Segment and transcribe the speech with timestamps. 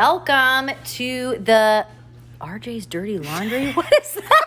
[0.00, 1.84] Welcome to the
[2.40, 3.72] RJ's Dirty Laundry.
[3.76, 4.46] What is that?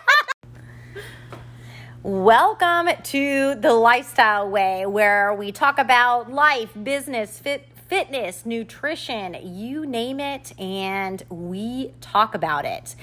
[2.03, 9.85] Welcome to the Lifestyle Way, where we talk about life, business, fit, fitness, nutrition, you
[9.85, 12.95] name it, and we talk about it.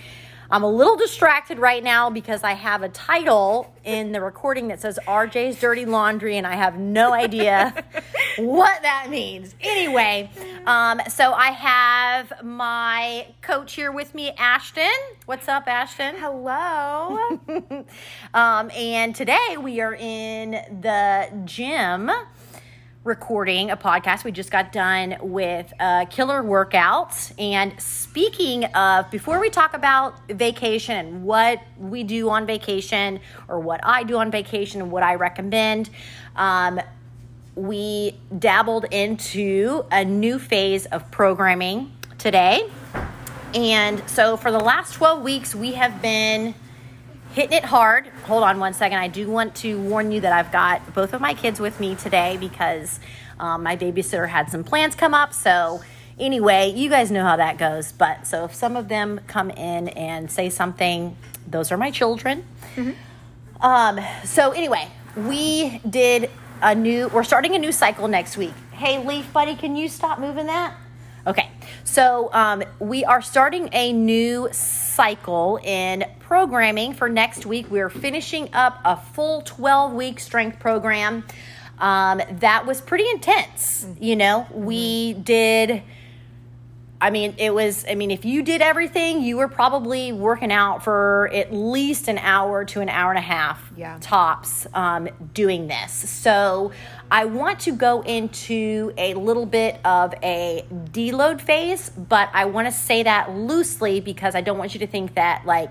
[0.51, 4.81] I'm a little distracted right now because I have a title in the recording that
[4.81, 7.85] says RJ's Dirty Laundry, and I have no idea
[8.39, 9.55] what that means.
[9.61, 10.31] Anyway,
[10.65, 14.89] um, so I have my coach here with me, Ashton.
[15.27, 16.15] What's up, Ashton?
[16.17, 17.39] Hello.
[18.33, 22.11] um, and today we are in the gym
[23.05, 24.25] recording a podcast.
[24.25, 25.73] We just got done with
[26.11, 27.33] killer workout.
[27.39, 33.61] And speaking of, before we talk about vacation and what we do on vacation or
[33.61, 35.91] what I do on vacation and what I recommend,
[36.37, 36.81] um,
[37.55, 42.69] we dabbled into a new phase of programming today.
[43.55, 46.55] And so for the last 12 weeks, we have been
[47.39, 48.09] hitting it hard.
[48.25, 48.99] Hold on one second.
[48.99, 51.95] I do want to warn you that I've got both of my kids with me
[51.95, 52.99] today because
[53.39, 55.33] um, my babysitter had some plans come up.
[55.33, 55.81] So,
[56.19, 57.93] anyway, you guys know how that goes.
[57.93, 62.45] But so if some of them come in and say something, those are my children.
[63.61, 66.31] Um, so, anyway, we did
[66.61, 68.55] a new, we're starting a new cycle next week.
[68.73, 70.75] Hey, Leaf Buddy, can you stop moving that?
[71.29, 71.51] Okay,
[71.85, 77.71] so um, we are starting a new cycle in programming for next week.
[77.71, 81.25] We're finishing up a full 12 week strength program.
[81.77, 83.87] Um, that was pretty intense.
[84.01, 85.83] You know, we did.
[87.01, 90.83] I mean, it was, I mean, if you did everything, you were probably working out
[90.83, 93.99] for at least an hour to an hour and a half Yeah.
[94.01, 95.93] tops um, doing this.
[95.93, 96.73] So
[97.09, 102.67] I want to go into a little bit of a deload phase, but I want
[102.67, 105.71] to say that loosely because I don't want you to think that, like,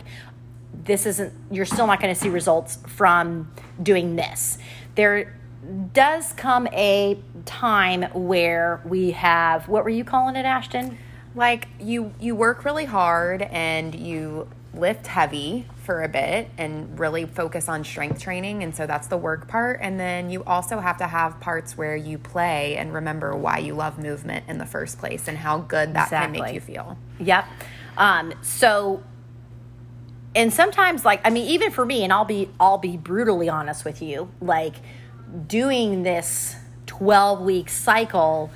[0.85, 3.52] this isn't, you're still not going to see results from
[3.84, 4.57] doing this.
[4.96, 5.35] There
[5.91, 10.97] does come a time where we have, what were you calling it, Ashton?
[11.38, 17.25] Like you you work really hard and you lift heavy for a bit and really
[17.25, 20.97] focus on strength training and so that's the work part and then you also have
[20.97, 25.00] to have parts where you play and remember why you love movement in the first
[25.00, 26.97] place and how good that can make you feel.
[27.20, 27.46] Yep.
[27.97, 29.03] Um, so,
[30.36, 33.84] and sometimes, like, I mean, even for me, and I'll be, I'll be brutally honest
[33.84, 34.76] with you, like,
[35.47, 36.56] doing this
[36.86, 38.52] twelve week cycle,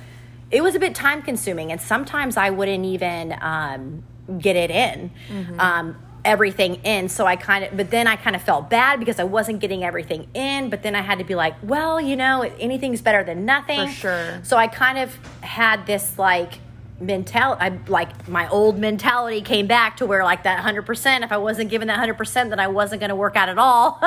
[0.52, 4.04] it was a bit time consuming, and sometimes I wouldn't even um,
[4.38, 5.10] get it in.
[5.58, 9.18] Um, everything in so i kind of but then i kind of felt bad because
[9.18, 12.42] i wasn't getting everything in but then i had to be like well you know
[12.60, 14.40] anything's better than nothing For sure.
[14.44, 16.60] so I kind of had this like
[17.02, 21.36] mentality, I like my old mentality came back to where like that 100%, if I
[21.36, 24.00] wasn't given that 100%, then I wasn't going to work out at all.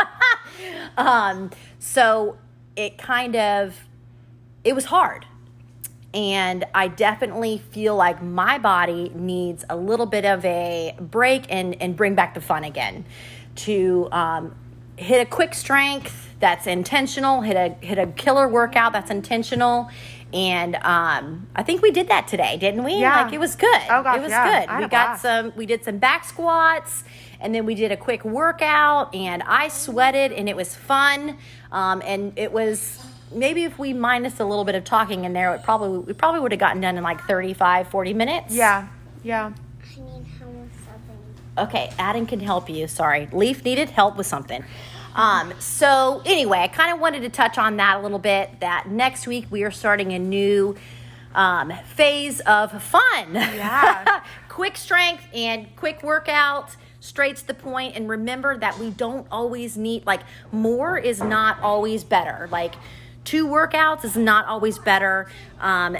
[0.98, 2.38] um, so
[2.76, 3.76] it kind of,
[4.64, 5.26] it was hard.
[6.16, 11.80] And I definitely feel like my body needs a little bit of a break and,
[11.82, 13.06] and bring back the fun again.
[13.56, 14.56] To um,
[14.96, 19.90] hit a quick strength that's intentional, hit a hit a killer workout that's intentional,
[20.34, 22.96] and um, I think we did that today, didn't we?
[22.96, 23.24] Yeah.
[23.24, 23.82] Like it was good.
[23.90, 24.66] Oh, gosh, it was yeah.
[24.66, 24.84] Good.
[24.84, 25.54] We got some.
[25.56, 27.04] We did some back squats,
[27.40, 31.38] and then we did a quick workout, and I sweated, and it was fun.
[31.72, 35.54] Um, and it was maybe if we minus a little bit of talking in there,
[35.56, 38.54] it probably we probably would have gotten done in like 35, 40 minutes.
[38.54, 38.88] Yeah.
[39.24, 39.52] Yeah.
[39.54, 41.18] I need help with something.
[41.58, 42.88] Okay, Adam can help you.
[42.88, 44.64] Sorry, Leaf needed help with something.
[45.16, 48.60] Um, so anyway, I kind of wanted to touch on that a little bit.
[48.60, 50.76] That next week we are starting a new
[51.34, 53.34] um, phase of fun.
[53.34, 54.22] Yeah.
[54.50, 57.96] quick strength and quick workout, straight to the point.
[57.96, 60.22] And remember that we don't always need like
[60.52, 62.48] more is not always better.
[62.52, 62.76] Like
[63.26, 65.28] two workouts is not always better.
[65.60, 65.98] Um,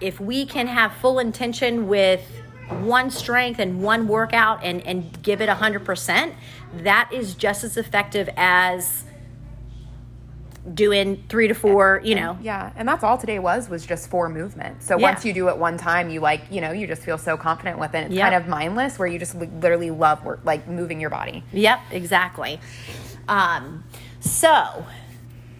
[0.00, 2.22] if we can have full intention with
[2.68, 6.32] one strength and one workout and, and give it 100%,
[6.78, 9.04] that is just as effective as
[10.74, 12.36] doing three to four, you know.
[12.42, 14.82] Yeah, and that's all today was was just four movement.
[14.82, 15.10] So Yeah.
[15.12, 17.78] once you do it one time, you like you know you just feel so confident
[17.78, 18.06] with it.
[18.06, 18.28] It's Yeah.
[18.28, 21.44] kind of mindless, where you just literally love work, like moving your body.
[21.52, 22.58] Yep, exactly.
[23.28, 23.84] Um,
[24.18, 24.84] so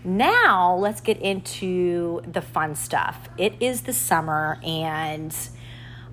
[0.06, 3.28] now let's get into the fun stuff.
[3.36, 5.36] It is the summer, and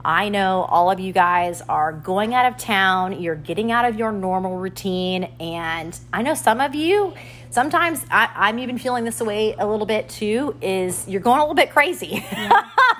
[0.03, 3.21] I know all of you guys are going out of town.
[3.21, 7.13] You're getting out of your normal routine, and I know some of you.
[7.51, 10.57] Sometimes I, I'm even feeling this way a little bit too.
[10.61, 12.25] Is you're going a little bit crazy.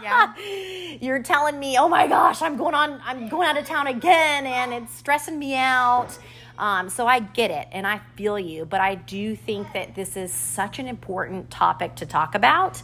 [0.02, 0.34] Yeah.
[1.02, 4.46] you're telling me, oh my gosh, I'm going on, I'm going out of town again,
[4.46, 6.18] and it's stressing me out.
[6.58, 10.16] Um, so I get it and I feel you, but I do think that this
[10.16, 12.82] is such an important topic to talk about.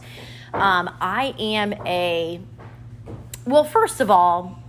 [0.52, 2.40] Um, I am a,
[3.46, 4.62] well, first of all,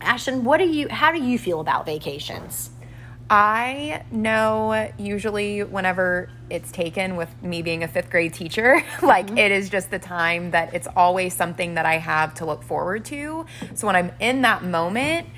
[0.00, 2.70] Ashton, what do you, how do you feel about vacations?
[3.30, 9.52] I know usually whenever it's taken with me being a fifth grade teacher, like it
[9.52, 13.44] is just the time that it's always something that I have to look forward to.
[13.74, 15.28] So when I'm in that moment,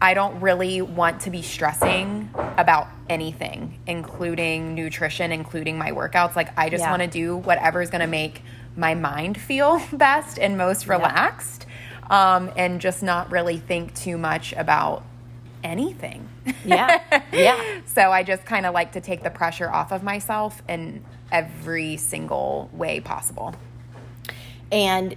[0.00, 2.28] I don't really want to be stressing
[2.58, 6.36] about anything, including nutrition, including my workouts.
[6.36, 6.90] Like I just Yeah.
[6.90, 8.42] want to do whatever is going to make
[8.76, 11.64] my mind feel best and most relaxed,
[12.10, 15.02] um, and just not really think too much about
[15.64, 16.28] anything.
[16.64, 17.00] Yeah.
[17.32, 17.80] Yeah.
[17.86, 21.96] so I just kind of like to take the pressure off of myself in every
[21.96, 23.54] single way possible.
[24.70, 25.16] And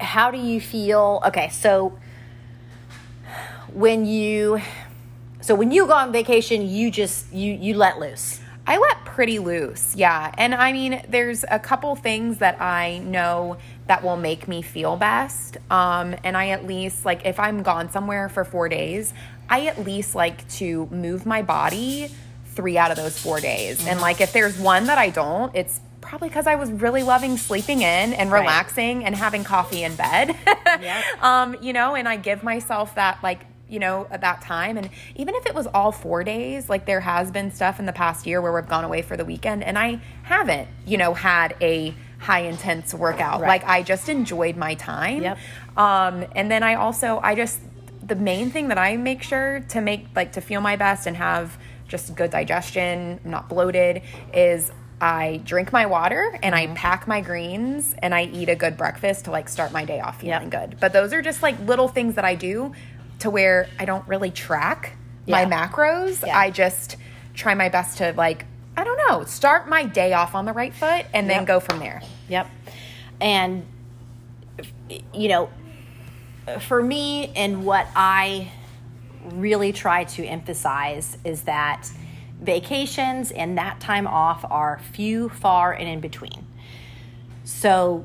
[0.00, 1.22] how do you feel?
[1.26, 1.96] Okay, so
[3.76, 4.60] when you
[5.42, 8.40] so when you go on vacation, you just you you let loose.
[8.66, 10.32] I let pretty loose, yeah.
[10.36, 14.96] And I mean, there's a couple things that I know that will make me feel
[14.96, 15.58] best.
[15.70, 19.14] Um, and I at least, like, if I'm gone somewhere for four days,
[19.48, 22.10] I at least like to move my body
[22.56, 23.86] three out of those four days.
[23.86, 27.36] And, like, if there's one that I don't, it's probably because I was really loving
[27.36, 28.40] sleeping in and Right.
[28.40, 30.34] relaxing and having coffee in bed.
[30.80, 31.22] Yep.
[31.22, 34.76] um, you know, and I give myself that, like, you know, at that time.
[34.76, 37.92] And even if it was all four days, like there has been stuff in the
[37.92, 41.56] past year where we've gone away for the weekend and I haven't, you know, had
[41.60, 43.40] a high intense workout.
[43.40, 43.48] Right.
[43.48, 45.22] Like I just enjoyed my time.
[45.22, 45.38] Yep.
[45.76, 47.60] Um, and then I also, I just,
[48.06, 51.16] the main thing that I make sure to make, like, to feel my best and
[51.16, 51.58] have
[51.88, 54.02] just good digestion, not bloated,
[54.32, 54.70] is
[55.00, 56.72] I drink my water and Mm-hmm.
[56.72, 60.00] I pack my greens and I eat a good breakfast to like start my day
[60.00, 60.78] off feeling good.
[60.80, 62.72] But those are just like little things that I do
[63.20, 64.96] to where I don't really track
[65.26, 66.24] my macros.
[66.24, 66.38] Yeah.
[66.38, 66.96] I just
[67.34, 68.44] try my best to like,
[68.76, 71.78] I don't know, start my day off on the right foot and then go from
[71.78, 72.02] there.
[72.28, 72.48] Yep.
[73.20, 73.66] And
[75.12, 75.50] you know,
[76.60, 78.52] for me and what I
[79.24, 81.90] really try to emphasize is that
[82.40, 86.46] vacations and that time off are few, far, and in between.
[87.44, 88.04] So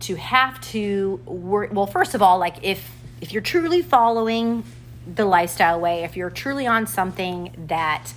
[0.00, 4.64] to have to work well first of all like if if you're truly following
[5.14, 8.12] the lifestyle way if you're truly on something that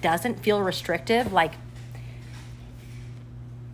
[0.00, 1.52] doesn't feel restrictive like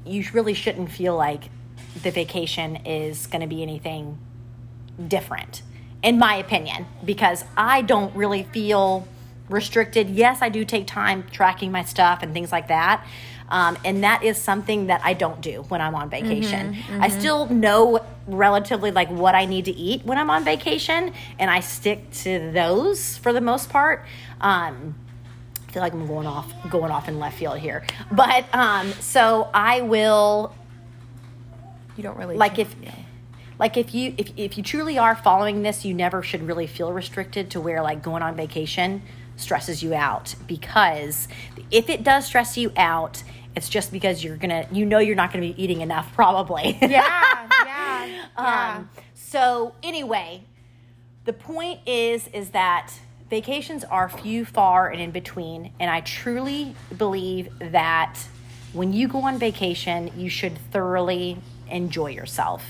[0.05, 1.45] you really shouldn't feel like
[2.03, 4.19] the vacation is going to be anything
[5.09, 5.63] different
[6.03, 9.07] in my opinion because i don't really feel
[9.49, 10.09] restricted.
[10.09, 13.07] Yes i do take time tracking my stuff and things like that
[13.49, 16.77] um, and that is something that i don't do when i'm on vacation.
[17.01, 21.51] i still know relatively like what i need to eat when i'm on vacation and
[21.51, 24.05] i stick to those for the most part.
[24.41, 24.95] Um,
[25.69, 27.85] I feel like I'm going off going off in left field here.
[28.13, 30.55] But um so I will
[31.97, 32.75] You don't really like if
[33.59, 36.93] like if you if if you truly are following this, you never should really feel
[36.93, 39.03] restricted to where like going on vacation
[39.37, 41.29] stresses you out because
[41.71, 43.23] if it does stress you out,
[43.57, 46.79] it's just because you're to you know you're not to be eating enough probably.
[46.81, 48.75] yeah, yeah, yeah.
[48.77, 50.45] Um, so anyway,
[51.25, 52.93] the point is is that
[53.31, 58.19] vacations are few, far, and in between, and I truly believe that
[58.73, 61.39] when you go on vacation, you should thoroughly
[61.71, 62.65] enjoy yourself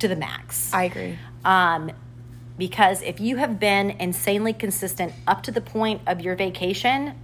[0.00, 0.72] to the max.
[0.72, 1.18] I agree.
[1.44, 1.92] Um,
[2.58, 7.14] because if you have been insanely consistent up to the point of your vacation,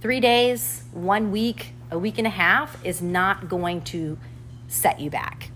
[0.00, 4.18] three days, one week, a week and a half is not going to
[4.68, 5.50] set you back.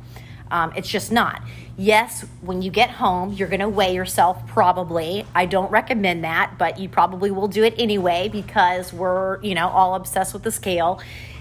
[0.51, 1.43] Um, it's just not.
[1.77, 5.27] Yes, when you get home, you're going to weigh yourself probably.
[5.35, 9.69] I don't recommend that, but you probably will do it anyway because we're, you know,
[9.69, 11.01] all obsessed with the scale.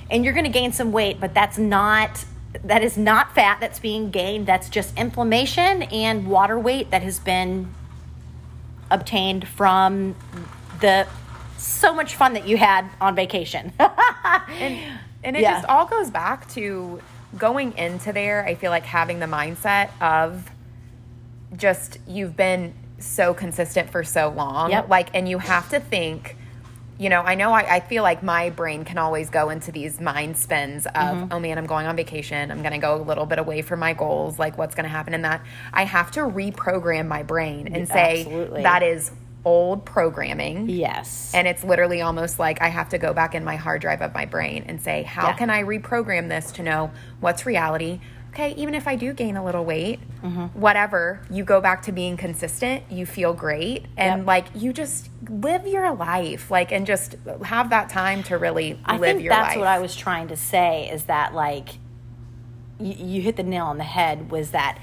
[0.09, 2.25] And you're going to gain some weight, but that's not
[2.63, 4.45] that is not fat that's being gained.
[4.45, 7.73] That's just inflammation and water weight that has been
[8.91, 10.15] obtained from
[10.81, 11.07] the
[11.57, 13.71] so much fun that you had on vacation.
[13.79, 15.53] and and it Yeah.
[15.53, 17.01] just all goes back to
[17.37, 20.51] going into there i feel like having the mindset of
[21.57, 24.89] just you've been so consistent for so long Yep.
[24.89, 26.35] like and you have to think
[26.99, 29.99] you know i know I, I feel like my brain can always go into these
[29.99, 31.27] mind spins of Mm-hmm.
[31.33, 33.79] oh man i'm going on vacation i'm going to go a little bit away from
[33.79, 35.41] my goals like what's going to happen in that
[35.73, 38.63] i have to reprogram my brain and say Absolutely.
[38.63, 39.11] that is
[39.45, 41.29] old programming yes.
[41.33, 44.13] and it's literally almost like I have to go back in my hard drive of
[44.13, 45.33] my brain and say, how Yeah.
[45.33, 47.99] can I reprogram this to know what's reality,
[48.33, 50.59] okay, even if I do gain a little weight, Mm-hmm.
[50.59, 54.27] whatever, you go back to being consistent, you feel great, and Yep.
[54.27, 58.97] like you just live your life, like, and just have that time to really I
[58.97, 59.49] live your that's life.
[59.49, 61.69] That's what I was trying to say is that like
[62.79, 64.79] you, you hit the nail on the head was that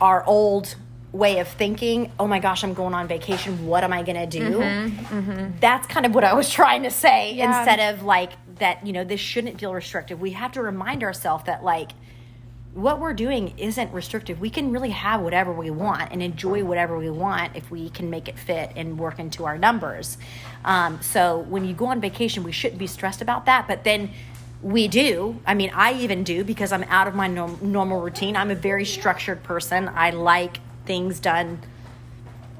[0.00, 0.74] our old
[1.12, 4.38] way of thinking, oh my gosh, I'm going on vacation, what am I going to
[4.38, 5.52] do?
[5.60, 7.58] That's kind of what I was trying to say Mm-hmm, Yeah.
[7.58, 10.20] instead of like that, you know, this shouldn't feel restrictive.
[10.20, 11.92] We have to remind ourselves that like
[12.74, 14.40] what we're doing isn't restrictive.
[14.40, 18.08] We can really have whatever we want and enjoy whatever we want if we can
[18.08, 20.16] make it fit and work into our numbers.
[20.64, 23.68] Um, so when you go on vacation, we shouldn't be stressed about that.
[23.68, 24.10] But then
[24.62, 25.38] we do.
[25.44, 28.36] I mean, I even do because I'm out of my norm- normal routine.
[28.36, 29.90] I'm a very structured person.
[29.94, 31.60] I like things done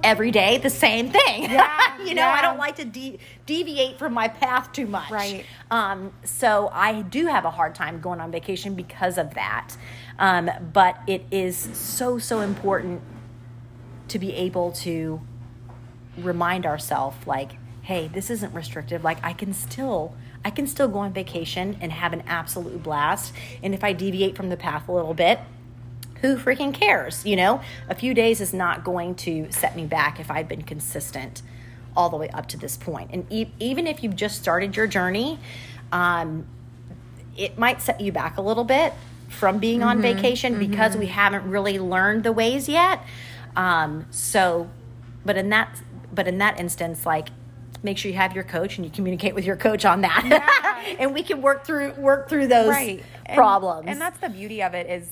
[0.05, 1.43] every day, the same thing.
[1.53, 5.11] Yeah, you know, I don't like to de- deviate from my path too much.
[5.11, 5.45] Right.
[5.71, 9.77] Um, so I do have a hard time going on vacation because of that.
[10.19, 13.01] Um, but it is so, so important
[14.09, 15.21] to be able to
[16.19, 17.53] remind ourselves like,
[17.83, 19.03] hey, this isn't restrictive.
[19.03, 20.15] Like I can still
[20.45, 23.33] I can still go on vacation and have an absolute blast.
[23.63, 25.39] And if I deviate from the path a little bit,
[26.21, 27.25] who freaking cares?
[27.25, 30.63] You know, a few days is not going to set me back if I've been
[30.63, 31.43] consistent
[31.97, 33.11] all the way up to this point.
[33.13, 35.39] And e- even if you've just started your journey,
[35.93, 36.47] um,
[37.37, 38.93] it might set you back a little bit
[39.33, 43.03] from being on vacation because we haven't really learned the ways yet.
[43.57, 44.69] Um, so,
[45.25, 45.81] but in that,
[46.13, 47.29] but in that instance, like,
[47.83, 51.13] make sure you have your coach and you communicate with your coach on that, and
[51.15, 53.87] we can work through work through those right And- problems.
[53.89, 55.09] and, that's the beauty of it is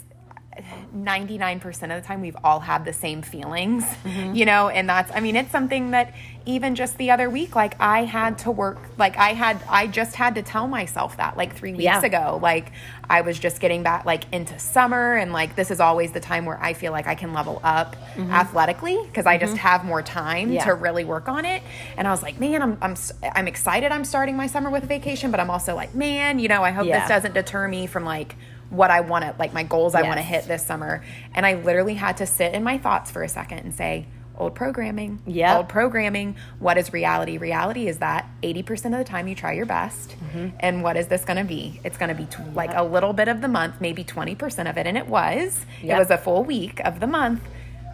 [0.95, 4.35] 99% of the time we've all had the same feelings Mm-hmm.
[4.35, 6.15] you know and that's i mean it's something that
[6.47, 10.15] even just the other week like i had to work like i had i just
[10.17, 12.03] had to tell myself that like three weeks Yeah.
[12.05, 12.73] ago like
[13.09, 16.45] i was just getting back like into summer and like this is always the time
[16.47, 20.21] where i feel like i can level up athletically because i just have more time
[20.49, 20.53] Mm-hmm.
[20.55, 20.65] Yeah.
[20.67, 21.63] to really work on it
[21.97, 22.97] and i was like man i'm i'm
[23.35, 26.49] i'm excited i'm starting my summer with a vacation but i'm also like man you
[26.49, 27.01] know i hope Yeah.
[27.01, 28.35] this doesn't deter me from like
[28.71, 31.03] what I want to like my goals I want to hit this summer.
[31.35, 34.07] And I literally had to sit in my thoughts for a second and say,
[34.39, 35.21] old programming.
[35.27, 35.59] Yeah.
[35.59, 36.37] Old programming.
[36.61, 37.37] What is reality?
[37.37, 40.11] Reality is that 80% of the time you try your best.
[40.11, 40.57] Mm-hmm.
[40.61, 41.79] And what is this going to be?
[41.85, 44.79] It's going to be t- like a little bit of the month, maybe 20% of
[44.79, 44.87] it.
[44.87, 45.65] And it was.
[45.83, 45.97] Yep.
[45.97, 47.43] It was a full week of the month.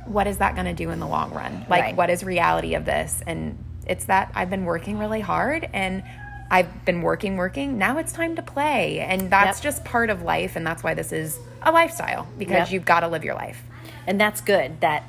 [0.06, 1.66] What is that going to do in the long run?
[1.68, 1.96] Like, Right.
[1.96, 3.22] what is reality of this?
[3.26, 6.04] And it's that I've been working really hard and
[6.50, 7.76] I've been working, working.
[7.78, 9.00] Now it's time to play.
[9.00, 9.64] And that's Yep.
[9.64, 10.54] just part of life.
[10.56, 12.70] And that's why this is a lifestyle because Yep.
[12.70, 13.62] you've got to live your life.
[14.08, 15.02] and that's good that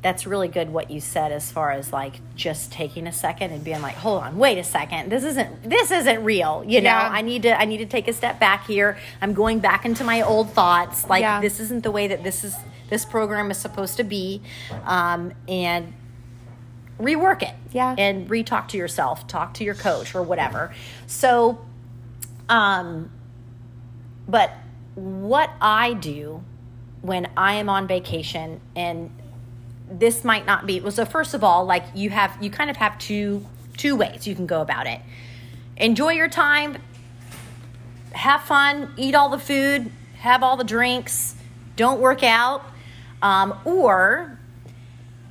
[0.00, 3.64] that's really good what you said as far as like just taking a second and
[3.64, 7.08] being like hold on wait a second this isn't this isn't real you know Yeah.
[7.10, 10.04] i need to i need to take a step back here i'm going back into
[10.04, 11.40] my old thoughts like Yeah.
[11.40, 12.54] this isn't the way that this is
[12.90, 14.40] this program is supposed to be
[14.86, 15.92] um, and
[16.98, 17.94] rework it Yeah.
[17.96, 20.74] and re-talk to yourself talk to your coach or whatever
[21.06, 21.58] so
[22.48, 23.10] um
[24.28, 24.50] but
[24.94, 26.42] what I do
[27.02, 29.10] when I am on vacation and
[29.90, 32.76] this might not be well so first of all like you have you kind of
[32.76, 35.00] have two two ways you can go about it
[35.76, 36.78] enjoy your time
[38.12, 41.36] have fun eat all the food have all the drinks
[41.76, 42.64] don't work out
[43.22, 44.37] um, or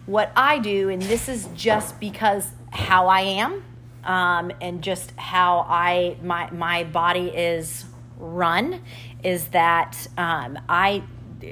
[0.07, 3.63] what I do, and this is just because how I am,
[4.03, 7.85] um, and just how I my my body is
[8.17, 8.81] run,
[9.23, 11.03] is that um, I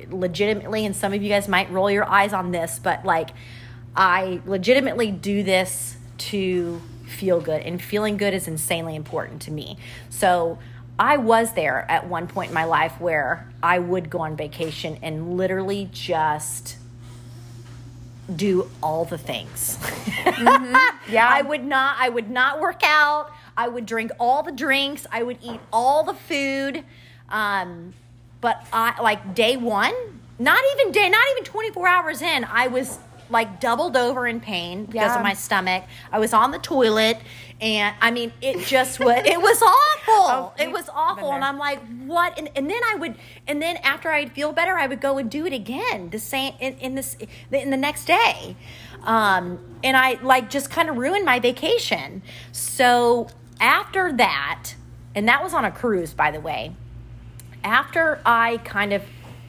[0.09, 3.29] legitimately, and some of you guys might roll your eyes on this, but like
[3.95, 9.77] I legitimately do this to feel good, and feeling good is insanely important to me.
[10.09, 10.57] So.
[10.97, 14.97] I was there at one point in my life where I would go on vacation
[15.01, 16.77] and literally just
[18.34, 19.77] do all the things.
[21.08, 21.29] Yeah.
[21.29, 23.32] I would not I would not work out.
[23.55, 25.05] I would drink all the drinks.
[25.12, 26.84] I would eat all the food.
[27.29, 27.94] Um,
[28.41, 29.94] but I like day 1,
[30.39, 34.86] not even day not even 24 hours in, I was like doubled over in pain
[34.86, 35.15] because Yeah.
[35.17, 35.84] of my stomach.
[36.12, 37.17] I was on the toilet
[37.62, 39.82] and I mean it just was it was awful.
[40.08, 41.44] Oh, it was awful and.
[41.44, 43.15] I'm like what and, and then I would
[43.48, 46.53] and then after I'd feel better I would go and do it again the same
[46.60, 47.17] in, in this
[47.51, 48.55] in the next day.
[49.03, 52.22] Um, and I like just kind of ruined my vacation.
[52.51, 53.27] So
[53.60, 54.74] after that,
[55.15, 56.75] and that was on a cruise by the way.
[57.63, 59.03] After I kind of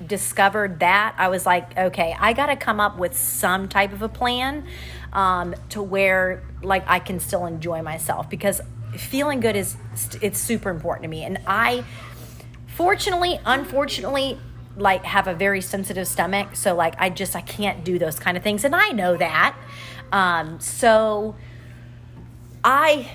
[0.04, 4.02] discovered that, I was like, okay, I got to come up with some type of
[4.02, 4.66] a plan
[5.12, 8.60] um, to where like I can still enjoy myself because
[8.96, 9.76] feeling good is
[10.20, 11.24] it's super important to me.
[11.24, 11.84] And I,
[12.66, 14.38] fortunately, unfortunately,
[14.76, 18.36] like have a very sensitive stomach, so like I just I can't do those kind
[18.36, 19.56] of things, and I know that.
[20.12, 21.34] Um, so
[22.62, 23.10] I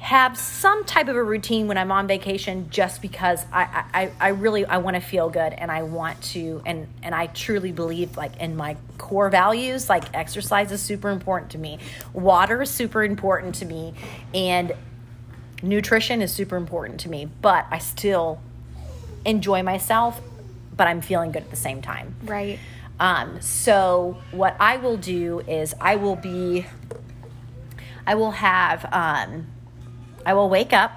[0.00, 4.28] have some type of a routine when I'm on vacation just because I, I, I
[4.28, 8.16] really I want to feel good and I want to and and I truly believe
[8.16, 11.78] like in my core values like exercise is super important to me
[12.12, 13.94] water is super important to me
[14.34, 14.72] and
[15.62, 18.40] nutrition is super important to me but I still
[19.24, 20.20] enjoy myself
[20.76, 22.58] but I'm feeling good at the same time Right.
[23.00, 26.66] um, so what I will do is I will be,
[28.06, 29.46] I will have, um,
[30.26, 30.92] I will wake up,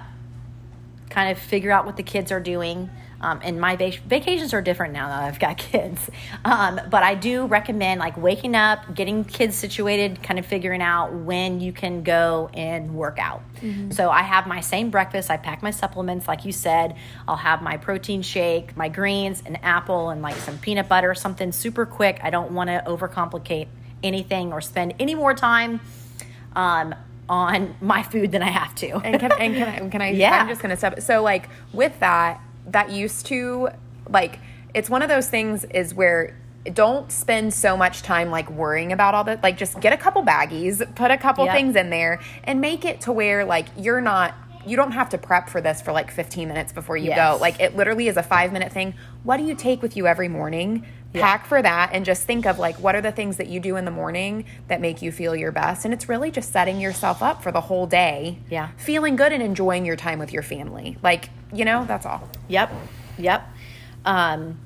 [1.10, 2.90] kind of figure out what the kids are doing.
[3.20, 6.08] Um, and my vac- vacations are different now that I've got kids.
[6.44, 11.12] Um, but I do recommend like waking up, getting kids situated, kind of figuring out
[11.12, 13.42] when you can go and work out.
[13.92, 15.30] So I have my same breakfast.
[15.30, 16.94] I pack my supplements, like you said.
[17.26, 21.50] I'll have my protein shake, my greens, an apple, and like some peanut butter, something
[21.50, 22.20] super quick.
[22.22, 23.66] I don't want to overcomplicate
[24.00, 25.80] anything or spend any more time
[26.54, 26.94] um,
[27.28, 28.96] on my food than I have to.
[28.98, 30.32] and can, and can I, can I Yeah.
[30.40, 33.68] I'm just gonna step so like with that that used to
[34.08, 34.38] like
[34.74, 36.36] it's one of those things is where
[36.72, 40.22] don't spend so much time like worrying about all that like just get a couple
[40.22, 41.54] baggies put a couple Yep.
[41.54, 44.34] things in there and make it to where like you're not
[44.66, 47.16] you don't have to prep for this for like 15 minutes before you Yes.
[47.36, 48.92] go like it literally is a five minute thing
[49.22, 50.84] what do you take with you every morning
[51.14, 53.76] pack for that and just think of like what are the things that you do
[53.76, 57.22] in the morning that make you feel your best and it's really just setting yourself
[57.22, 58.68] up for the whole day Yeah.
[58.76, 62.72] feeling good and enjoying your time with your family like you know that's all Yep.
[63.18, 63.48] Yep.
[64.04, 64.58] Um,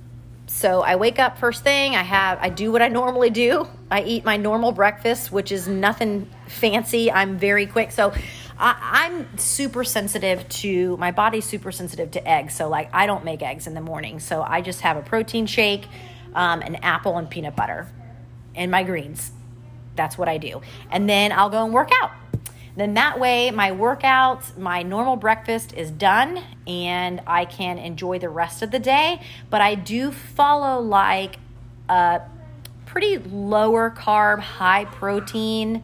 [0.47, 1.95] so I wake up first thing.
[1.97, 3.67] I have I do what I normally do.
[3.91, 7.11] I eat my normal breakfast, which is nothing fancy.
[7.11, 7.91] I'm very quick.
[7.93, 8.13] So
[8.59, 12.55] I, I'm super sensitive to my body's super sensitive to eggs.
[12.55, 14.21] So like I don't make eggs in the morning.
[14.21, 15.87] So I just have a protein shake,
[16.35, 17.89] um, an apple and peanut butter,
[18.55, 19.33] and my greens.
[19.97, 20.63] That's what I do.
[20.91, 22.11] And then I'll go and work out.
[22.75, 28.31] Then that way, my workout, my normal breakfast is done, and I can enjoy the
[28.31, 29.21] rest of the day.
[29.51, 31.37] But I do follow like
[31.89, 32.23] a
[32.87, 35.83] pretty lower carb, high protein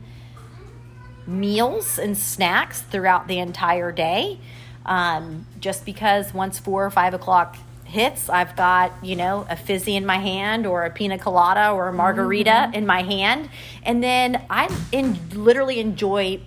[1.26, 4.40] meals and snacks throughout the entire day.
[4.87, 7.58] Um, just because once four or five o'clock
[7.88, 11.88] hits, I've got, you know, a fizzy in my hand or a pina colada or
[11.88, 13.48] a margarita in my hand.
[13.83, 16.40] And then I in, literally enjoy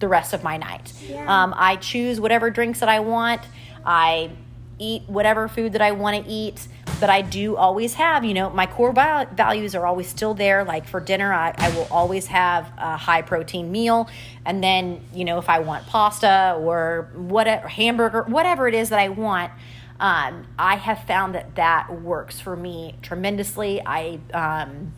[0.00, 0.92] the rest of my night.
[1.06, 1.44] Yeah.
[1.44, 3.42] Um, I choose whatever drinks that I want.
[3.84, 4.30] I
[4.78, 6.68] eat whatever food that I want to eat.
[7.00, 10.64] But I do always have, you know, my core values are always still there.
[10.64, 14.08] Like for dinner, I, I will always have a high protein meal.
[14.46, 18.98] And then, you know, if I want pasta or whatever, hamburger, whatever it is that
[18.98, 19.52] I want,
[20.00, 23.80] um, I have found that that works for me tremendously.
[23.84, 24.92] I um,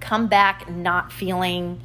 [0.00, 1.80] come back not feeling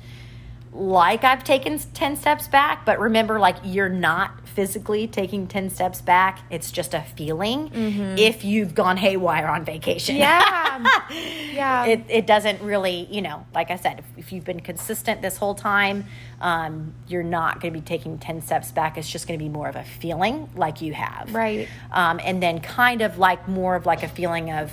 [0.74, 6.02] like I've taken 10 steps back, but remember, like, you're not physically taking 10 steps
[6.02, 6.40] back.
[6.52, 7.72] It's just a feeling
[8.18, 10.16] if you've gone haywire on vacation.
[10.16, 10.92] yeah
[11.54, 15.22] yeah It, it doesn't really, you know, like I said, if, if you've been consistent
[15.22, 16.06] this whole time,
[16.40, 18.98] um, you're not going to be taking 10 steps back.
[18.98, 21.34] It's just going to be more of a feeling like you have.
[21.34, 21.68] Right.
[21.92, 24.72] Um, and then kind of like more of like a feeling of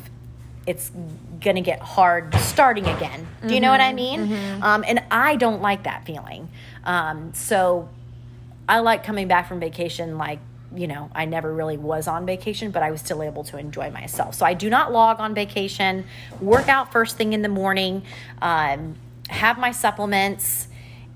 [0.67, 0.91] it's
[1.57, 3.27] to get hard starting again.
[3.47, 4.63] Do you know what I mean?
[4.63, 6.49] Um, and I don't like that feeling.
[6.85, 7.89] Um, so
[8.69, 10.39] I like coming back from vacation like
[10.73, 13.91] you know I never really was on vacation but I was still able to enjoy
[13.91, 16.05] myself so I do not log on vacation
[16.41, 18.05] work out first thing in the morning
[18.41, 18.95] um,
[19.29, 20.69] have my supplements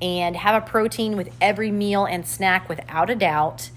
[0.03, 3.71] and have a protein with every meal and snack without a doubt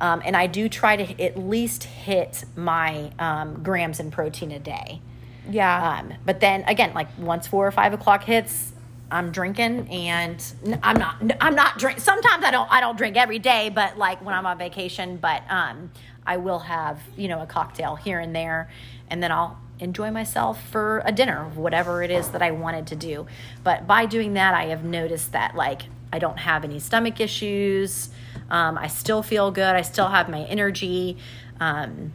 [0.00, 4.58] um, and I do try to at least hit my um, grams in protein a
[4.58, 5.00] day
[5.48, 8.72] yeah um, but then again, like once four or five o'clock hits,
[9.10, 10.42] I'm drinking, and
[10.82, 11.16] I'm not.
[11.40, 11.98] I'm not drink.
[11.98, 12.70] Sometimes I don't.
[12.70, 15.16] I don't drink every day, but like when I'm on vacation.
[15.16, 15.90] But um,
[16.26, 18.70] I will have you know a cocktail here and there,
[19.08, 22.96] and then I'll enjoy myself for a dinner, whatever it is that I wanted to
[22.96, 23.26] do.
[23.64, 28.10] But by doing that, I have noticed that like I don't have any stomach issues.
[28.48, 29.74] Um, I still feel good.
[29.74, 31.16] I still have my energy,
[31.58, 32.12] um,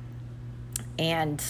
[0.97, 1.43] and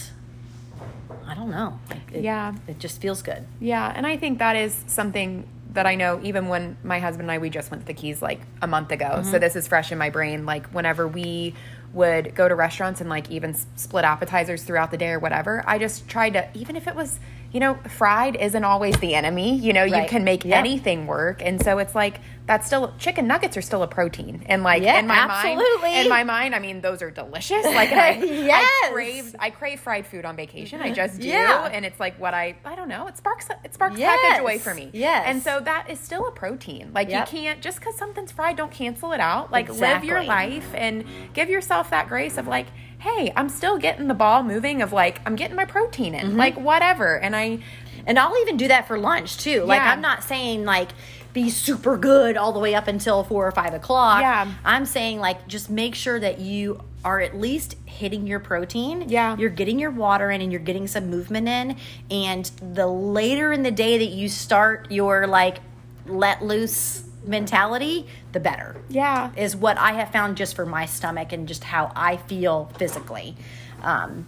[1.26, 1.78] I don't know.
[2.12, 2.54] It, Yeah.
[2.66, 3.44] it just feels good.
[3.60, 7.32] Yeah, and I think that is something that I know even when my husband and
[7.32, 9.06] I we just went to the Keys like a month ago.
[9.06, 9.30] Mm-hmm.
[9.30, 11.54] So this is fresh in my brain like whenever we
[11.92, 15.62] would go to restaurants and like even split appetizers throughout the day or whatever.
[15.66, 17.20] I just tried to even if it was
[17.52, 19.56] you know, fried isn't always the enemy.
[19.56, 20.58] You know, you can make Yep.
[20.58, 21.42] anything work.
[21.42, 24.44] And so it's like that's still chicken nuggets are still a protein.
[24.46, 25.82] And like Yeah, in my absolutely.
[25.90, 27.64] mind in my mind, I mean those are delicious.
[27.64, 28.68] Like I, Yes.
[28.84, 30.80] I crave I crave fried food on vacation.
[30.80, 31.26] I just do.
[31.28, 31.64] Yeah.
[31.72, 34.20] And it's like what I I don't know, it sparks it sparks Yes.
[34.20, 34.90] happy joy for me.
[34.92, 35.24] Yes.
[35.26, 36.90] And so that is still a protein.
[36.94, 37.32] Like Yep.
[37.32, 39.50] you can't just because something's fried, don't cancel it out.
[39.50, 42.66] Like live your life and give yourself that grace of like,
[42.98, 46.28] hey, I'm still getting the ball moving of like I'm getting my protein in.
[46.28, 46.36] Mm-hmm.
[46.36, 47.18] Like whatever.
[47.18, 47.60] And I
[48.06, 49.64] And I'll even do that for lunch too.
[49.64, 50.90] Like I'm not saying like
[51.32, 54.22] be super good all the way up until four or five o'clock.
[54.22, 54.50] Yeah.
[54.64, 59.08] I'm saying like just make sure that you are at least hitting your protein.
[59.08, 59.36] Yeah.
[59.36, 61.76] You're getting your water in and you're getting some movement in.
[62.10, 65.58] And the later in the day that you start your like
[66.06, 68.76] let loose mentality, the better.
[68.88, 69.30] Yeah.
[69.36, 73.36] Is what I have found just for my stomach and just how I feel physically.
[73.82, 74.26] Um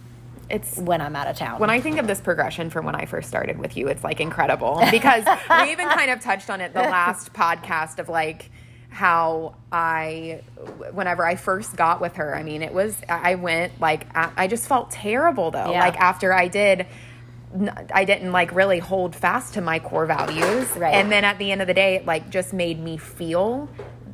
[0.49, 1.59] it's when I'm out of town.
[1.59, 4.19] when I think of this progression from when I first started with you, it's like
[4.19, 8.49] incredible because we even kind of touched on it the last podcast of like
[8.89, 10.41] how I,
[10.91, 14.67] whenever I first got with her, I mean, it was, I went like, I just
[14.67, 15.71] felt terrible though.
[15.71, 15.81] Yeah.
[15.81, 16.87] Like after I did,
[17.93, 20.69] I didn't like really hold fast to my core values.
[20.77, 20.93] Right.
[20.93, 23.67] And then at the end of the day, it like just made me feel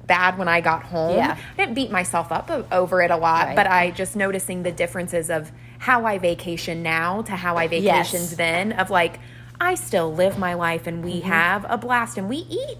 [0.07, 1.17] bad when I got home.
[1.17, 1.35] Yeah.
[1.53, 3.55] I didn't beat myself up over it a lot, Right.
[3.55, 7.81] but I just noticing the differences of how I vacation now to how I vacationed
[8.13, 8.35] Yes.
[8.35, 9.19] then of like
[9.59, 11.27] I still live my life and we Mm-hmm.
[11.29, 12.77] have a blast and we eat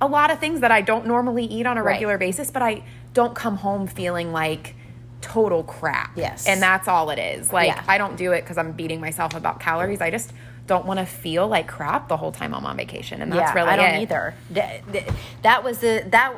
[0.00, 1.92] a lot of things that I don't normally eat on a Right.
[1.94, 2.82] regular basis, but I
[3.14, 4.76] don't come home feeling like
[5.20, 6.12] total crap.
[6.16, 6.46] Yes.
[6.46, 7.52] And that's all it is.
[7.52, 7.82] Like Yeah.
[7.88, 10.00] I don't do it cuz I'm beating myself about calories.
[10.00, 10.32] I just
[10.66, 13.54] don't want to feel like crap the whole time I'm on vacation and that's yeah,
[13.54, 14.02] really I don't it.
[14.02, 14.34] either.
[14.52, 15.08] Th- th-
[15.42, 16.32] That was the that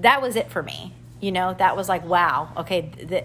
[0.00, 0.94] that was it for me.
[1.20, 3.24] You know, that was like, wow, okay, th-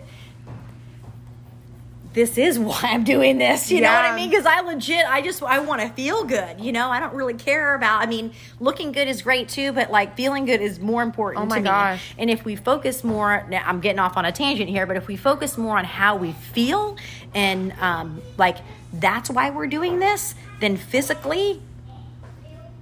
[2.19, 3.71] this is why I'm doing this.
[3.71, 4.29] You know what I mean?
[4.29, 6.59] Because I legit, I just I want to feel good.
[6.59, 8.01] You know, I don't really care about.
[8.01, 11.43] I mean, looking good is great too, but like feeling good is more important.
[11.43, 11.69] Oh my to me.
[11.69, 12.13] gosh.
[12.17, 15.07] And if we focus more, now I'm getting off on a tangent here, but if
[15.07, 16.97] we focus more on how we feel
[17.33, 18.57] and um, like
[18.91, 21.61] that's why we're doing this, then physically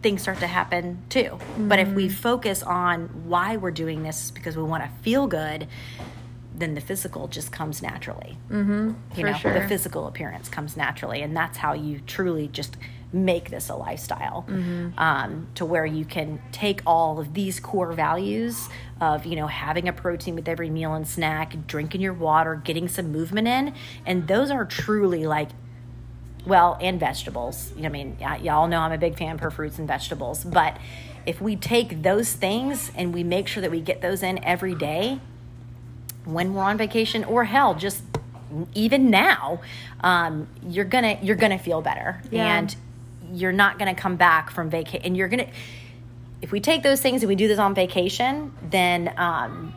[0.01, 1.37] things start to happen too.
[1.59, 1.95] But if Mm-hmm.
[1.95, 5.67] we focus on why we're doing this because we want to feel good,
[6.57, 8.37] then the physical just comes naturally.
[8.49, 9.53] Mm-hmm, you know, sure.
[9.53, 12.77] the physical appearance comes naturally, and that's how you truly just
[13.13, 14.99] make this a lifestyle Mm-hmm.
[14.99, 18.67] um, to where you can take all of these core values
[18.99, 22.89] of you know having a protein with every meal and snack drinking your water getting
[22.89, 23.73] some movement in
[24.05, 25.49] and those are truly like
[26.45, 27.71] well, and vegetables.
[27.75, 30.43] You know i mean, y- y'all know I'm a big fan for fruits and vegetables,
[30.45, 30.77] but
[31.25, 34.73] if we take those things and we make sure that we get those in every
[34.75, 35.19] day
[36.27, 38.01] when we're on vacation or hell just
[38.73, 39.59] even now
[40.01, 42.57] um, you're gonna you're gonna feel better Yeah.
[42.57, 42.75] and
[43.31, 45.47] you're not gonna come back from vacation and you're gonna
[46.41, 49.73] if we take those things and we do this on vacation then um,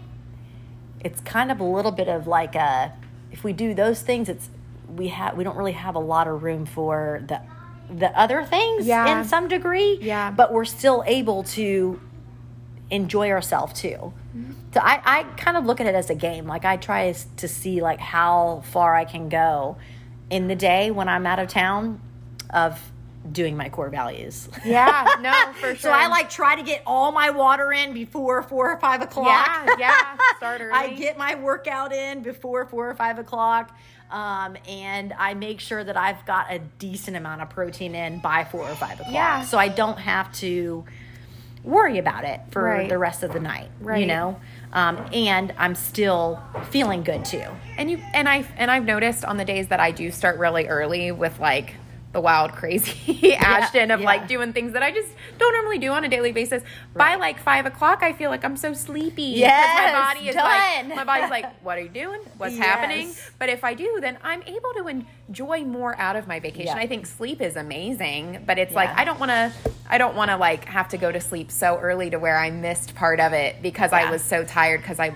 [1.01, 2.93] it's kind of a little bit of like a
[3.33, 4.51] if we do those things it's
[4.97, 7.41] we have we don't really have a lot of room for the
[7.93, 9.19] the other things Yeah.
[9.21, 10.31] in some degree Yeah.
[10.31, 12.01] but we're still able to
[12.91, 14.13] enjoy ourselves too
[14.73, 17.49] so I, I kind of look at it as a game like i try to
[17.49, 19.77] see like how far i can go
[20.31, 22.01] in the day when i'm out of town
[22.51, 22.81] of
[23.31, 25.77] doing my core values Yeah, no, for sure.
[25.77, 29.47] so I like try to get all my water in before four or five o'clock.
[29.47, 33.77] Yeah, yeah, start I get my workout in before four or five o'clock.
[34.11, 38.45] Um, and I make sure that I've got a decent amount of protein in by
[38.45, 39.13] four or five o'clock.
[39.15, 39.43] Yeah.
[39.43, 40.85] So I don't have to
[41.65, 42.89] worry about it for Right.
[42.89, 43.69] the rest of the night.
[44.01, 44.41] You know?
[44.73, 47.45] Um, and I'm still feeling good too.
[47.77, 50.69] And you and I and I've noticed on the days that I do start really
[50.69, 51.75] early with like
[52.13, 54.07] the wild crazy Ashton of yeah.
[54.07, 56.63] like doing things that I just don't normally do on a daily basis.
[56.95, 59.23] By like five o'clock, I feel like I'm so sleepy.
[59.23, 60.89] Yes, my body is done.
[60.89, 62.21] like my body's like, what are you doing?
[62.37, 62.65] What's Yes.
[62.67, 63.13] happening?
[63.39, 64.89] But if I do, then I'm able to
[65.29, 66.77] enjoy more out of my vacation.
[66.77, 66.83] Yeah.
[66.83, 69.53] I think sleep is amazing, but it's like I don't want to.
[69.89, 72.51] I don't want to like have to go to sleep so early to where I
[72.51, 75.15] missed part of it because I was so tired because I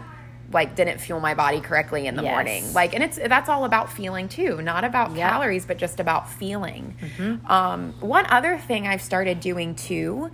[0.54, 2.30] like didn't fuel my body correctly in the Yes.
[2.32, 2.72] morning.
[2.72, 5.08] Like, and it's that's all about feeling too, not about.
[5.08, 5.18] Mm-hmm.
[5.18, 6.94] calories, but just about feeling.
[7.46, 10.30] Um, one other thing I've started doing too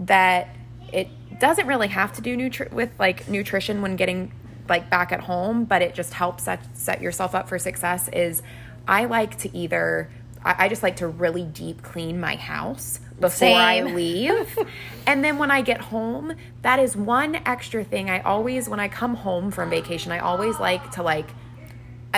[0.00, 0.48] that
[0.92, 4.32] it doesn't really have to do nutri- with like nutrition when getting
[4.68, 8.08] like back at home, but it just helps set, set yourself up for success.
[8.12, 8.42] Is
[8.86, 10.10] I like to either
[10.44, 14.58] I, I just like to really deep clean my house before I leave.
[15.06, 18.88] and then when I get home, that is one extra thing I always when I
[18.88, 21.28] come home from vacation, I always like to like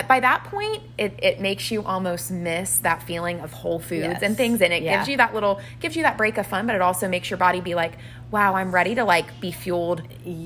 [0.07, 4.21] by that point, it, it makes you almost miss that feeling of whole foods Yes.
[4.23, 4.97] and things, and it Yeah.
[4.97, 7.37] gives you that little gives you that break of fun, but it also makes your
[7.37, 7.93] body be like,
[8.33, 10.01] "Wow, I'm ready to like be fueled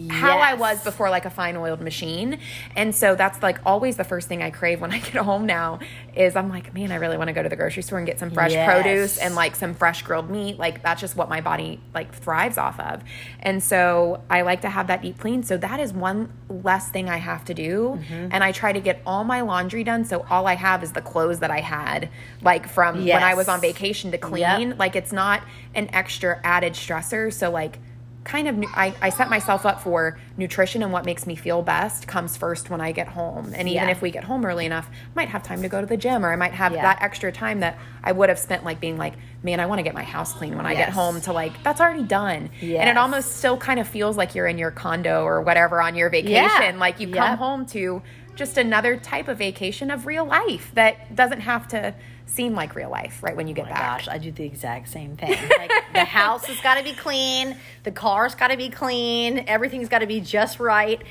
[0.09, 2.39] how I was before, like a fine oiled machine."
[2.75, 5.79] And so that's like always the first thing I crave when I get home now
[6.15, 8.19] is I'm like, "Man, I really want to go to the grocery store and get
[8.19, 8.65] some fresh Yes.
[8.69, 10.59] produce and like some fresh grilled meat.
[10.59, 13.03] Like that's just what my body like thrives off of."
[13.39, 15.41] And so I like to have that deep clean.
[15.43, 18.29] So that is one less thing I have to do, Mm-hmm.
[18.33, 20.03] and I try to get all my laundry done.
[20.05, 22.09] So all I have is the clothes that I had,
[22.41, 24.21] like from when I was on vacation to Yep.
[24.29, 24.77] clean.
[24.77, 25.41] Like it's not
[25.77, 27.31] an extra added stressor.
[27.31, 27.79] So like
[28.23, 32.09] kind of I, I set myself up for nutrition and what makes me feel best
[32.09, 33.53] comes first when I get home.
[33.55, 33.89] And even Yeah.
[33.91, 36.25] if we get home early enough, I might have time to go to the gym
[36.25, 36.81] or I might have Yeah.
[36.81, 39.13] that extra time that I would have spent like being like,
[39.43, 41.79] man, I want to get my house clean when I get home to like that's
[41.79, 42.49] already done.
[42.61, 45.95] And it almost still kind of feels like you're in your condo or whatever on
[45.95, 46.33] your vacation.
[46.33, 46.75] Yeah.
[46.77, 47.37] Like you come Yep.
[47.39, 48.01] home to
[48.35, 51.93] just another type of vacation of real life that doesn't have to
[52.27, 53.99] seem like real life right when you oh get Oh my back.
[53.99, 55.31] gosh, I do the exact same thing.
[55.57, 59.89] Like the house has got to be clean, the car's got to be clean, everything's
[59.89, 61.01] got to be just right.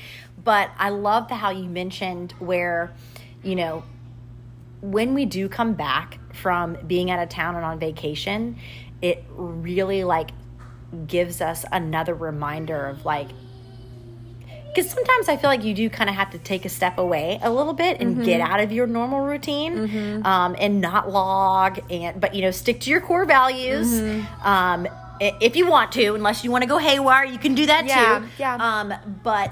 [0.43, 2.93] But I love the how you mentioned where,
[3.43, 3.83] you know,
[4.81, 8.57] when we do come back from being out of town and on vacation,
[9.01, 10.29] it really like
[11.07, 13.27] gives us another reminder of like
[14.67, 17.39] because sometimes I feel like you do kind of have to take a step away
[17.41, 22.19] a little bit and get out of your normal routine um, and not log and
[22.21, 24.01] but you know stick to your core values
[24.43, 24.87] um,
[25.19, 28.19] if you want to unless you want to go haywire you can do that Yeah,
[28.19, 28.25] too.
[28.37, 28.55] yeah.
[28.55, 29.51] um, but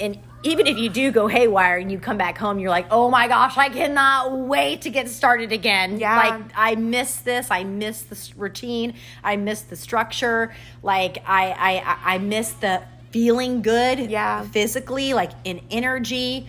[0.00, 3.10] and even if you do go haywire and you come back home you're like oh
[3.10, 5.98] my gosh i cannot wait to get started again.
[5.98, 6.16] Yeah.
[6.16, 12.14] like i miss this i miss this routine i miss the structure like i I-
[12.14, 14.42] i miss the feeling good Yeah.
[14.42, 16.46] physically like in energy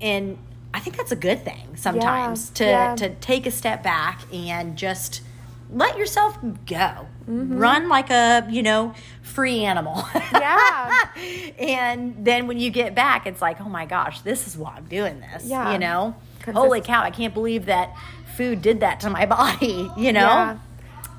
[0.00, 0.36] and
[0.72, 2.94] i think that's a good thing sometimes to yeah.
[2.96, 5.22] to take a step back and just
[5.70, 7.56] let yourself go Mm-hmm.
[7.56, 10.92] run like a you know free animal Yeah.
[11.58, 14.84] and then when you get back it's like oh my gosh this is why i'm
[14.84, 15.72] doing this Yeah.
[15.72, 16.14] you know
[16.52, 17.96] holy cow i can't believe that
[18.36, 20.58] food did that to my body you know Yeah.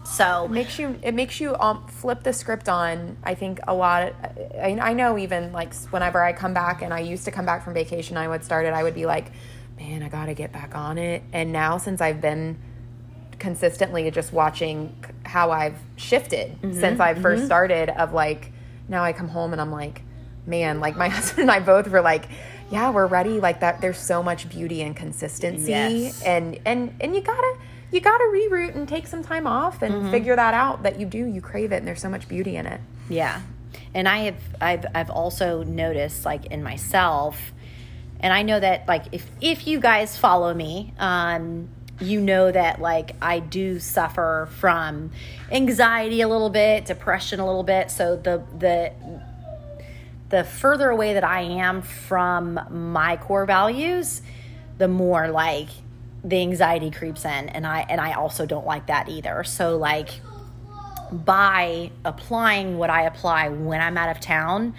[0.05, 4.13] So makes you it makes you um, flip the script on i think a lot
[4.61, 7.63] I, I know even like whenever i come back and i used to come back
[7.63, 9.31] from vacation i would start it i would be like
[9.79, 12.57] man i gotta get back on it and now since i've been
[13.39, 18.51] consistently just watching how i've shifted since i 1st started of like
[18.87, 20.01] now i come home and i'm like
[20.45, 22.27] man like my husband and i both were like
[22.71, 26.21] yeah we're ready like that there's so much beauty and consistency Yes.
[26.23, 27.57] and and and you gotta
[27.95, 30.11] you gotta reroute and take some time off and Mm-hmm.
[30.11, 32.65] figure that out that you do you crave it and there's so much beauty in
[32.65, 33.41] it Yeah.
[33.93, 37.53] And I have I've I've also noticed like in myself
[38.19, 41.69] and I know that like if if you guys follow me, um
[42.01, 45.11] you know that like I do suffer from
[45.49, 47.89] anxiety a little bit, depression a little bit.
[47.89, 48.91] So the the
[50.29, 52.59] the further away that I am from
[52.93, 54.21] my core values,
[54.77, 55.69] the more like
[56.25, 59.43] the anxiety creeps in and I and I also don't like that either.
[59.43, 60.09] So like
[61.11, 64.73] by applying what I apply when I'm out of town,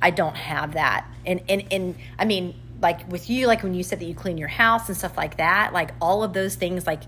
[0.00, 1.06] I don't have that.
[1.26, 4.38] And and and I mean, like with you, like when you said that you clean
[4.38, 7.02] your house and stuff like that, like all of those things, like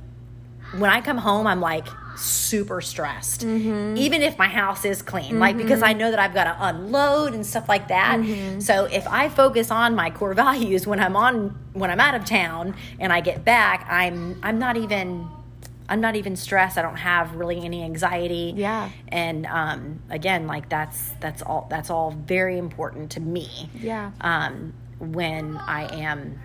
[0.72, 5.56] when I come home, I'm like super stressed, even if my house is clean, like
[5.56, 8.18] because I know that I've got to unload and stuff like that.
[8.62, 12.24] So if I focus on my core values when I'm on when I'm out of
[12.24, 15.28] town and I get back, I'm I'm not even
[15.88, 16.78] I'm not even stressed.
[16.78, 18.54] I don't have really any anxiety.
[18.56, 18.90] Yeah.
[19.08, 23.70] And um, again, like that's that's all that's all very important to me.
[23.74, 24.10] Yeah.
[24.20, 26.40] Um, when I am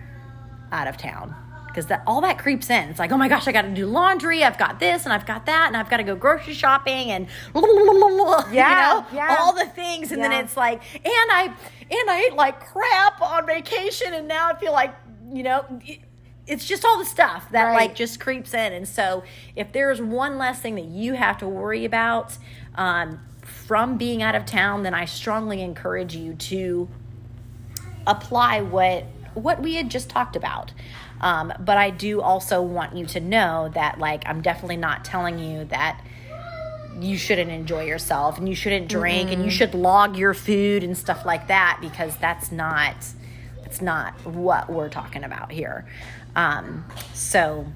[0.70, 1.34] out of town.
[1.72, 2.90] Because that all that creeps in.
[2.90, 4.44] It's like, oh my gosh, I got to do laundry.
[4.44, 7.26] I've got this and I've got that, and I've got to go grocery shopping and
[7.54, 7.60] Yeah,
[8.50, 9.36] you know, yeah.
[9.40, 10.12] all the things.
[10.12, 11.44] And then it's like, and I
[11.90, 14.94] and I ate like crap on vacation, and now I feel like
[15.32, 16.00] you know, it-
[16.46, 17.74] it's just all the stuff that Right.
[17.76, 18.72] like just creeps in.
[18.72, 19.22] And so,
[19.56, 22.36] if there's one less thing that you have to worry about
[22.74, 26.88] um, from being out of town, then I strongly encourage you to
[28.06, 29.04] apply what
[29.34, 30.72] what we had just talked about.
[31.22, 35.38] Um, but I do also want you to know that like I'm definitely not telling
[35.38, 36.02] you that
[37.00, 40.96] you shouldn't enjoy yourself and you shouldn't drink and you should log your food and
[40.98, 42.96] stuff like that because that's not
[43.62, 45.86] that's not what we're talking about here.
[46.36, 47.66] Um, so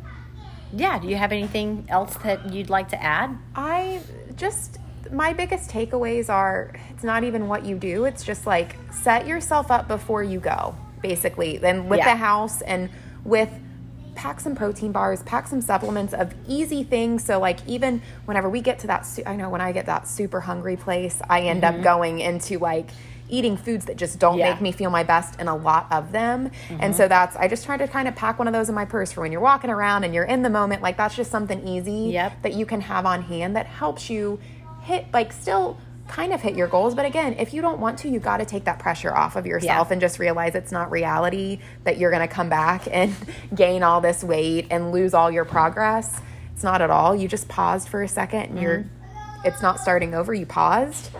[0.72, 3.38] yeah, do you have anything else that you'd like to add?
[3.54, 4.00] I
[4.36, 4.78] just
[5.12, 9.70] my biggest takeaways are it's not even what you do, it's just like set yourself
[9.70, 10.74] up before you go.
[11.02, 11.58] basically.
[11.58, 12.10] Then with Yeah.
[12.12, 12.90] the house and
[13.26, 13.50] with
[14.14, 17.22] pack some protein bars, pack some supplements of easy things.
[17.22, 20.08] So like even whenever we get to that, su- I know when I get that
[20.08, 22.88] super hungry place, I end up going into like
[23.28, 24.38] eating foods that just don't Mm-hmm.
[24.38, 24.46] Yeah.
[24.54, 24.62] Mm-hmm.
[24.64, 26.50] make me feel my best and a lot of them.
[26.70, 28.84] And so that's I just try to kind of pack one of those in my
[28.86, 30.80] purse for when you're walking around and you're in the moment.
[30.80, 32.42] Like that's just something easy Yep.
[32.42, 34.38] that you can have on hand that helps you
[34.82, 35.76] hit like still
[36.08, 38.44] kind of hit your goals but again if you don't want to you got to
[38.44, 39.92] take that pressure off of yourself Yeah.
[39.92, 43.14] and just realize it's not reality that you're going to come back and
[43.54, 46.20] gain all this weight and lose all your progress
[46.54, 49.46] it's not at all you just paused for a second and you're Mm-hmm.
[49.48, 51.10] it's not starting over you paused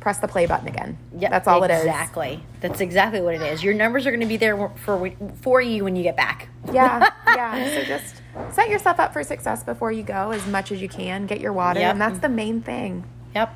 [0.00, 2.42] press the play button again Yep, that's all it is Exactly.
[2.60, 3.62] That's exactly what it is.
[3.62, 5.10] Your numbers are going to be there for
[5.42, 6.48] for you when you get back.
[6.72, 8.16] yeah yeah so just
[8.52, 11.52] set yourself up for success before you go as much as you can get your
[11.52, 11.92] water Yep.
[11.92, 13.04] and that's the main thing
[13.34, 13.54] Yep.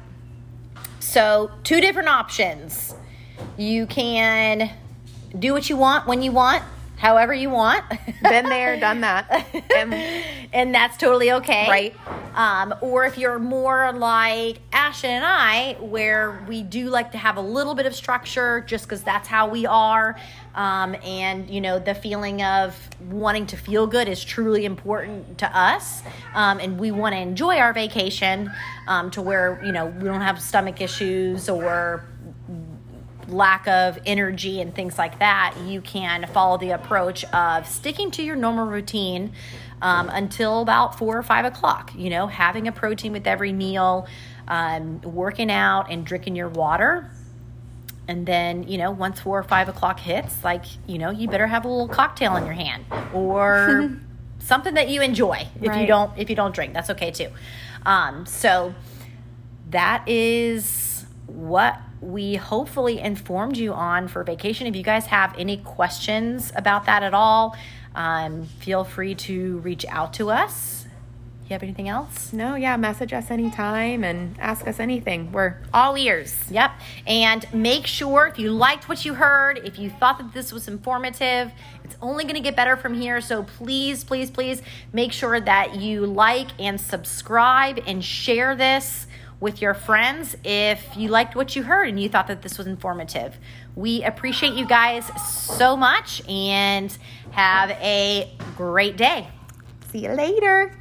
[1.13, 2.95] So, two different options.
[3.59, 4.71] You can
[5.39, 6.63] do what you want when you want,
[7.03, 7.85] however you want.
[8.23, 9.29] been there done that
[9.77, 9.93] and
[10.53, 11.69] and that's totally okay.
[11.69, 11.95] Right.
[12.35, 17.37] Um, or if you're more like Ashton and I, where we do like to have
[17.37, 20.17] a little bit of structure just because that's how we are.
[20.55, 22.77] Um, and, you know, the feeling of
[23.11, 26.03] wanting to feel good is truly important to us.
[26.35, 28.51] Um, and we want to enjoy our vacation
[28.87, 32.05] um, to where, you know, we don't have stomach issues or
[33.33, 38.23] lack of energy and things like that, you can follow the approach of sticking to
[38.23, 39.33] your normal routine
[39.81, 41.93] um, until about four or five o'clock.
[41.97, 44.07] You know, having a protein with every meal,
[44.49, 47.11] um, working out, and drinking your water.
[48.09, 51.47] And then, you know, once four or five o'clock hits, like, you know, you better
[51.47, 53.97] have a little cocktail in your hand or
[54.41, 55.47] something that you enjoy.
[55.61, 57.29] If you don't, if you don't drink, that's okay too.
[57.87, 58.75] Um, so
[59.71, 64.67] that is what we hopefully informed you on for vacation.
[64.67, 67.57] If you guys have any questions about that at all,
[67.95, 70.87] um, feel free to reach out to us.
[71.45, 72.33] You have anything else?
[72.33, 75.33] No, yeah, message us anytime and ask us anything.
[75.33, 76.35] We're all ears.
[76.51, 76.73] Yep.
[77.07, 80.67] And make sure if you liked what you heard, if you thought that this was
[80.67, 81.53] informative,
[81.85, 83.21] it's only going to get better from here.
[83.21, 84.63] So please, please, please
[84.93, 89.07] make sure that you like and subscribe and share this
[89.43, 92.69] with your friends if you liked what you heard and you thought that this was
[92.69, 93.37] informative.
[93.75, 96.97] We appreciate you guys so much and
[97.33, 99.27] have a great day.
[99.91, 100.73] See you later.